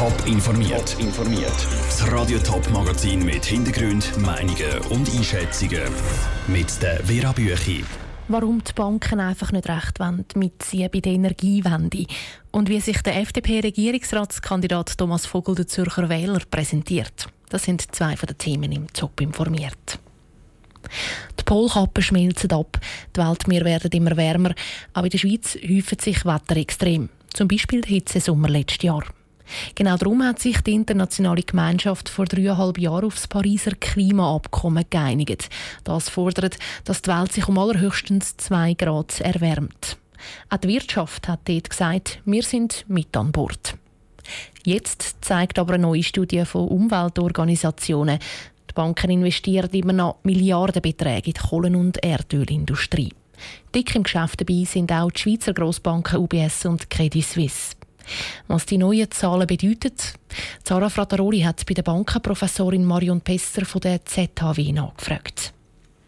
[0.00, 0.96] Top informiert.
[0.98, 1.52] informiert.
[1.84, 5.82] Das Radio Top Magazin mit Hintergrund, Meinungen und Einschätzungen
[6.46, 7.84] mit der Vera Büchi.
[8.28, 12.06] Warum die Banken einfach nicht recht wollen, mitziehen bei der Energiewende
[12.50, 17.26] und wie sich der FDP-Regierungsratskandidat Thomas Vogel der Zürcher Wähler präsentiert.
[17.50, 19.98] Das sind zwei von den Themen im Top informiert.
[21.38, 22.80] Die Polkappen schmelzen ab,
[23.14, 24.54] die Weltmeere werden immer wärmer,
[24.94, 27.10] aber in der Schweiz häufen sich Wetter extrem.
[27.34, 29.04] Zum Beispiel der Hitzesommer letztes Jahr.
[29.74, 35.48] Genau darum hat sich die internationale Gemeinschaft vor dreieinhalb Jahren auf das Pariser Klimaabkommen geeinigt.
[35.84, 39.96] Das fordert, dass die Welt sich um allerhöchstens zwei Grad erwärmt.
[40.50, 43.76] Auch die Wirtschaft hat dort gesagt, wir sind mit an Bord.
[44.64, 48.18] Jetzt zeigt aber eine neue Studie von Umweltorganisationen,
[48.70, 53.12] die Banken investieren immer noch Milliardenbeträge in die Kohlen- und Erdölindustrie.
[53.74, 57.74] Dick im Geschäft dabei sind auch die Schweizer Grossbanken UBS und Credit Suisse.
[58.48, 59.92] Was die neuen Zahlen bedeuten?
[60.64, 65.52] Zara Frattaroli hat bei der Bankenprofessorin Marion Pester von der ZHW nachgefragt.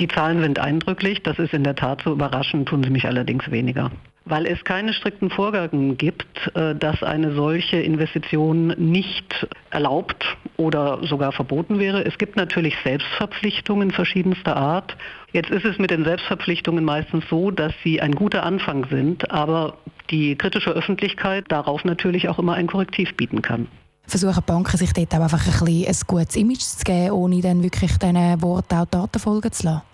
[0.00, 3.50] Die Zahlen sind eindrücklich, das ist in der Tat so überraschend, tun sie mich allerdings
[3.50, 3.90] weniger.
[4.26, 10.24] Weil es keine strikten Vorgaben gibt, äh, dass eine solche Investition nicht erlaubt
[10.56, 12.04] oder sogar verboten wäre.
[12.04, 14.96] Es gibt natürlich Selbstverpflichtungen verschiedenster Art.
[15.32, 19.76] Jetzt ist es mit den Selbstverpflichtungen meistens so, dass sie ein guter Anfang sind, aber
[20.10, 23.68] die kritische Öffentlichkeit darauf natürlich auch immer ein Korrektiv bieten kann.
[24.06, 27.96] Versuchen Banken sich dort auch einfach ein, ein gutes Image zu geben, ohne dann wirklich
[27.98, 29.93] diesen Worten auch Daten folgen zu lassen?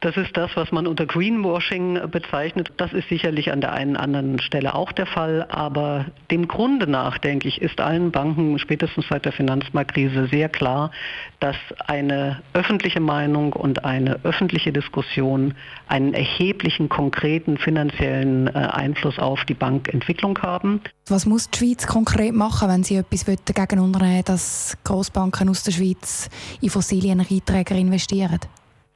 [0.00, 2.72] Das ist das, was man unter Greenwashing bezeichnet.
[2.78, 5.46] Das ist sicherlich an der einen anderen Stelle auch der Fall.
[5.50, 10.90] Aber dem Grunde nach, denke ich, ist allen Banken spätestens seit der Finanzmarktkrise sehr klar,
[11.38, 15.52] dass eine öffentliche Meinung und eine öffentliche Diskussion
[15.86, 20.80] einen erheblichen, konkreten finanziellen äh, Einfluss auf die Bankentwicklung haben.
[21.08, 25.72] Was muss die Schweiz konkret machen, wenn sie etwas dagegen unternehmen dass Großbanken aus der
[25.72, 26.30] Schweiz
[26.62, 28.40] in fossile Energieträger investieren?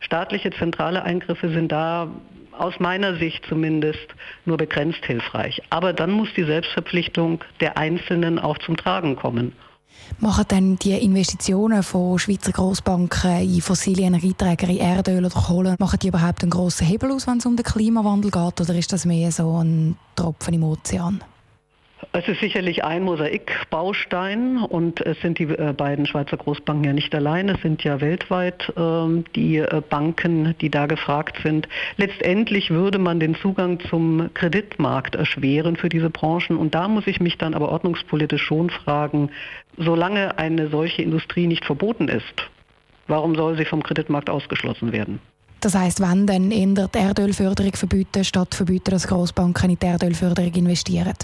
[0.01, 2.09] Staatliche zentrale Eingriffe sind da
[2.59, 4.07] aus meiner Sicht zumindest
[4.45, 5.63] nur begrenzt hilfreich.
[5.71, 9.53] Aber dann muss die Selbstverpflichtung der Einzelnen auch zum Tragen kommen.
[10.21, 15.99] Machen denn die Investitionen von Schweizer Großbanken in fossile Energieträger, in Erdöl oder Kohle, machen
[16.01, 19.05] die überhaupt einen grossen Hebel aus, wenn es um den Klimawandel geht, oder ist das
[19.05, 21.23] mehr so ein Tropfen im Ozean?
[22.17, 27.13] Es ist sicherlich ein Mosaikbaustein und es sind die äh, beiden Schweizer Großbanken ja nicht
[27.13, 27.49] allein.
[27.49, 31.69] Es sind ja weltweit ähm, die äh, Banken, die da gefragt sind.
[31.97, 36.57] Letztendlich würde man den Zugang zum Kreditmarkt erschweren für diese Branchen.
[36.57, 39.31] Und da muss ich mich dann aber ordnungspolitisch schon fragen,
[39.77, 42.49] solange eine solche Industrie nicht verboten ist,
[43.09, 45.19] warum soll sie vom Kreditmarkt ausgeschlossen werden?
[45.59, 50.53] Das heißt, wenn dann in der Erdölförderung verbieten, statt verbieten, dass Großbanken in die Erdölförderung
[50.55, 51.15] investieren?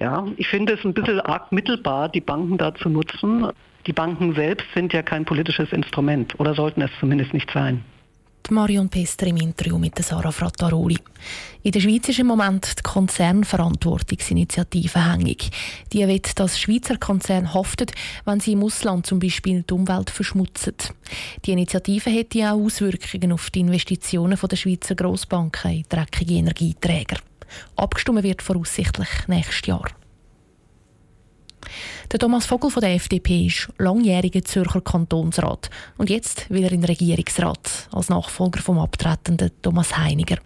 [0.00, 3.46] Ja, ich finde es ein bisschen arg mittelbar, die Banken da zu nutzen.
[3.86, 7.84] Die Banken selbst sind ja kein politisches Instrument oder sollten es zumindest nicht sein.
[8.50, 10.98] Marion Pester im Interview mit Sarah Frattaroli.
[11.62, 15.50] In der Schweiz ist im Moment die Konzernverantwortungsinitiative hängig.
[15.92, 17.86] Die will, dass Schweizer Konzerne haften,
[18.24, 20.74] wenn sie im Ausland zum Beispiel die Umwelt verschmutzen.
[21.44, 27.18] Die Initiative hätte auch Auswirkungen auf die Investitionen der Schweizer Grossbanken in dreckige Energieträger.
[27.76, 29.90] Abgestimmt wird voraussichtlich nächstes Jahr.
[32.10, 36.80] Der Thomas Vogel von der FDP ist langjähriger Zürcher Kantonsrat und jetzt will er in
[36.80, 40.38] den Regierungsrat als Nachfolger vom abtretenden Thomas Heiniger.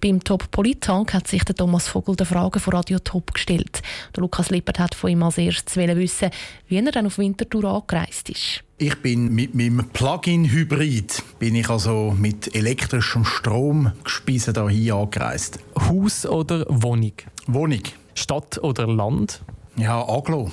[0.00, 3.82] Beim Top Polit-Tank hat sich der Thomas Vogel der Frage von Radio Top gestellt.
[4.14, 6.30] Der Lukas Lippert hat von ihm als erstes wissen,
[6.68, 8.64] wie er dann auf Winterthur angereist ist.
[8.82, 15.60] Ich bin mit meinem Plug-in-Hybrid bin ich also mit elektrischem Strom gespeisen hier angereist.
[15.78, 17.12] Haus oder Wohnung?
[17.46, 17.82] Wohnung.
[18.16, 19.40] Stadt oder Land?
[19.76, 20.50] Ja, Aglo.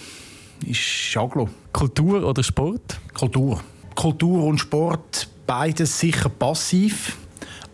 [0.63, 1.49] Ist Aglo.
[1.73, 2.99] Kultur oder Sport?
[3.15, 3.61] Kultur.
[3.95, 7.17] Kultur und Sport, beides sicher passiv.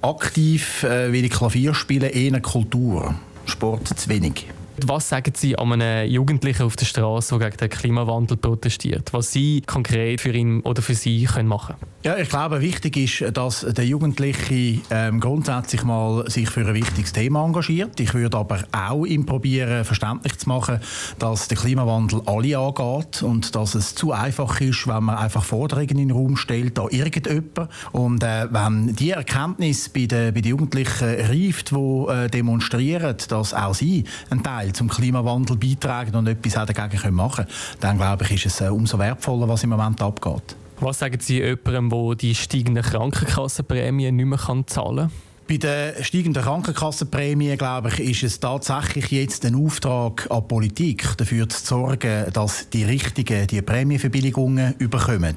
[0.02, 3.14] Aktiv äh, will ich Klavier spielen, eher Kultur.
[3.46, 4.48] Sport zu wenig.
[4.84, 9.14] Was sagen Sie an einem Jugendlichen auf der Straße, der gegen den Klimawandel protestiert?
[9.14, 13.38] Was Sie konkret für ihn oder für Sie können machen Ja, ich glaube, wichtig ist,
[13.38, 18.00] dass der Jugendliche ähm, grundsätzlich mal sich für ein wichtiges Thema engagiert.
[18.02, 20.82] Ich würde aber auch ihm probieren, verständlich zu machen,
[21.20, 25.90] dass der Klimawandel alle angeht und dass es zu einfach ist, wenn man einfach Forderungen
[25.90, 27.70] in den Raum stellt an irgendjemand.
[27.94, 33.74] Und äh, wenn die Erkenntnis bei den, bei Jugendlichen reift, die äh, demonstrieren, dass auch
[33.74, 38.46] sie ein Teil Teil zum Klimawandel beitragen und etwas dagegen machen können, dann glaube ich,
[38.46, 40.56] ist es äh, umso wertvoller, was im Moment abgeht.
[40.80, 45.25] Was sagen Sie jemandem, der die steigenden Krankenkassenprämien nicht mehr zahlen kann?
[45.48, 51.16] Bei den steigenden Krankenkassenprämien, glaube ich, ist es tatsächlich jetzt ein Auftrag an die Politik,
[51.18, 55.36] dafür zu sorgen, dass die Richtigen die Prämienverbilligungen überkommen.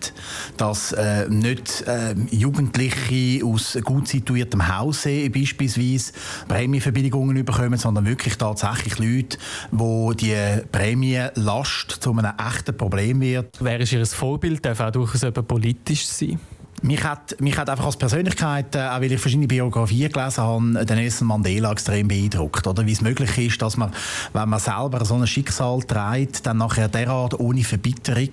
[0.57, 6.15] Dass äh, nicht äh, Jugendliche aus gut situiertem Haus beispielsweise
[6.49, 9.37] Prämienverbilligungen überkommen, sondern wirklich tatsächlich Leute,
[9.73, 10.35] wo die
[10.73, 13.59] Prämienlast zu einem echten Problem wird.
[13.61, 14.65] Wer ist Ihr Vorbild?
[14.65, 16.41] Darf auch durchaus politisch sein?
[16.83, 20.87] Mich hat, mich hat einfach als Persönlichkeit, äh, auch weil ich verschiedene Biografien gelesen habe,
[20.87, 22.67] den Nelson Mandela extrem beeindruckt.
[22.67, 22.87] Oder?
[22.87, 23.93] Wie es möglich ist, dass man,
[24.33, 28.31] wenn man selber so ein Schicksal trägt, dann nachher derart ohne Verbitterung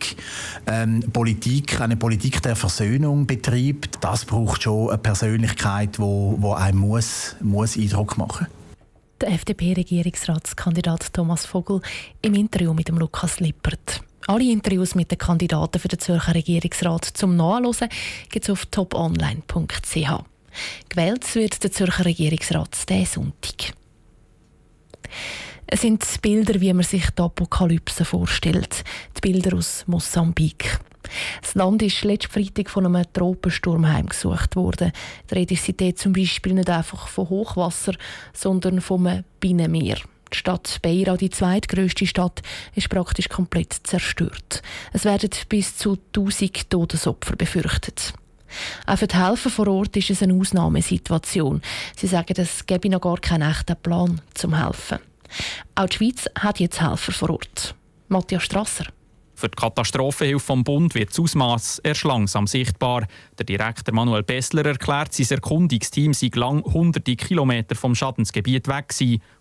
[0.68, 3.98] ähm, Politik, eine Politik der Versöhnung betreibt.
[4.02, 8.48] Das braucht schon eine Persönlichkeit, die wo, wo einem muss, muss Eindruck machen
[9.22, 11.82] Der FDP-Regierungsratskandidat Thomas Vogel
[12.22, 14.05] im Interview mit dem Lukas Lippert.
[14.28, 17.90] Alle Interviews mit den Kandidaten für den Zürcher Regierungsrat zum Nachlesen
[18.30, 20.24] gibt es auf toponline.ch.
[20.90, 23.76] Gewählt wird der Zürcher Regierungsrat diesen Sonntag.
[25.68, 28.84] Es sind Bilder, wie man sich die Apokalypse vorstellt.
[29.16, 30.80] Die Bilder aus Mosambik.
[31.42, 34.92] Das Land ist letzten Freitag von einem Tropensturm heimgesucht worden.
[35.32, 37.94] Die seitdem zum Beispiel nicht einfach von Hochwasser,
[38.34, 39.98] sondern vom Binnenmeer.
[40.36, 42.42] Die Stadt Beira, die zweitgrößte Stadt,
[42.76, 44.62] ist praktisch komplett zerstört.
[44.92, 48.14] Es werden bis zu 1000 Todesopfer befürchtet.
[48.86, 51.62] Auch für die Helfer vor Ort ist es eine Ausnahmesituation.
[51.96, 55.00] Sie sagen, es gäbe noch gar keinen echten Plan zum Helfen.
[55.76, 57.74] Auch die Schweiz hat jetzt Helfer vor Ort.
[58.10, 58.88] Matthias Strasser.
[59.36, 63.06] Für die Katastrophenhilfe vom Bund wird das Ausmaß erst langsam sichtbar.
[63.38, 68.94] Der Direktor Manuel Bessler erklärt, sein Erkundungsteam sei lang hunderte Kilometer vom Schadensgebiet weg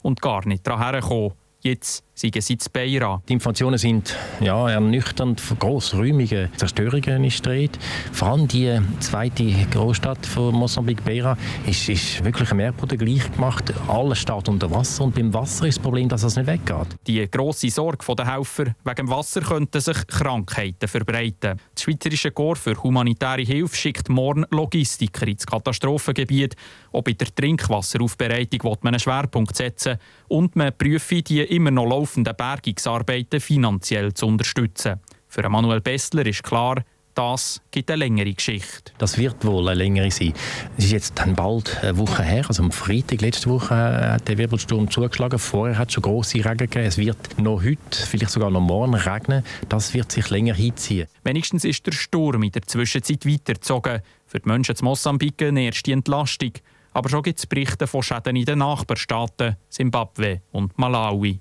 [0.03, 1.33] und gar nicht daran hergekommen.
[1.61, 3.23] Jetzt seien sie zu Beira.
[3.29, 7.79] Die Informationen sind ja, ernüchternd von grossräumigen Zerstörungen ist dreht.
[8.13, 13.73] Vor allem die zweite Großstadt von Mosambik, Beira, ist, ist wirklich ein Meerboden gleich gemacht.
[13.89, 16.97] Alles steht unter Wasser und beim Wasser ist das Problem, dass es nicht weggeht.
[17.07, 21.59] Die grosse Sorge der Helfer wegen dem Wasser könnten sich Krankheiten verbreiten.
[21.75, 26.55] Das Schweizerische Korps für humanitäre Hilfe schickt morgen Logistiker ins Katastrophengebiet.
[26.93, 31.87] Auch bei der Trinkwasseraufbereitung wird man einen Schwerpunkt setzen und man prüfe die immer noch
[32.05, 35.01] laufenden Bergungsarbeiten finanziell zu unterstützen.
[35.27, 36.85] Für Manuel Bessler ist klar,
[37.15, 38.93] das gibt eine längere Geschichte.
[38.99, 40.35] Das wird wohl eine längere sein.
[40.77, 44.37] Es ist jetzt dann bald eine Woche her, also am Freitag letzte Woche hat der
[44.37, 45.39] Wirbelsturm zugeschlagen.
[45.39, 46.87] Vorher hat es schon große Regen gegeben.
[46.87, 49.45] Es wird noch heute, vielleicht sogar noch morgen regnen.
[49.69, 51.07] Das wird sich länger hinziehen.
[51.23, 54.03] Wenigstens ist der Sturm in der Zwischenzeit weitergezogen.
[54.27, 56.53] Für die Menschen zu Mosambik eine erste Entlastung.
[56.93, 61.41] Aber schon gibt es Berichte von Schäden in den Nachbarstaaten Simbabwe und Malawi.